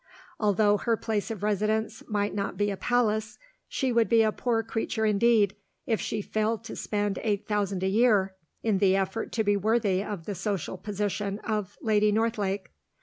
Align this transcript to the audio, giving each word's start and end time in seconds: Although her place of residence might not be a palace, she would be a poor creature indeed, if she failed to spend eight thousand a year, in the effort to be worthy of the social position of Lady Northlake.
Although 0.39 0.77
her 0.77 0.97
place 0.97 1.29
of 1.29 1.43
residence 1.43 2.01
might 2.07 2.33
not 2.33 2.57
be 2.57 2.71
a 2.71 2.75
palace, 2.75 3.37
she 3.67 3.91
would 3.91 4.09
be 4.09 4.23
a 4.23 4.31
poor 4.31 4.63
creature 4.63 5.05
indeed, 5.05 5.55
if 5.85 6.01
she 6.01 6.23
failed 6.23 6.63
to 6.63 6.75
spend 6.75 7.19
eight 7.21 7.47
thousand 7.47 7.83
a 7.83 7.87
year, 7.87 8.33
in 8.63 8.79
the 8.79 8.95
effort 8.95 9.31
to 9.33 9.43
be 9.43 9.55
worthy 9.55 10.03
of 10.03 10.25
the 10.25 10.33
social 10.33 10.75
position 10.79 11.37
of 11.43 11.77
Lady 11.83 12.11
Northlake. 12.11 12.71